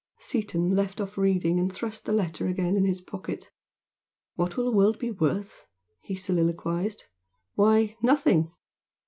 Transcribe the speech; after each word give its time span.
Seaton 0.17 0.71
left 0.71 0.99
off 0.99 1.15
reading 1.15 1.59
and 1.59 1.71
thrust 1.71 2.05
the 2.05 2.11
letter 2.11 2.47
again 2.47 2.75
in 2.75 2.85
his 2.85 3.01
pocket. 3.01 3.51
"What 4.33 4.57
will 4.57 4.65
the 4.65 4.75
world 4.75 4.97
be 4.97 5.11
worth?" 5.11 5.67
he 6.01 6.15
soliloquised 6.15 7.03
"Why, 7.53 7.95
nothing!" 8.01 8.51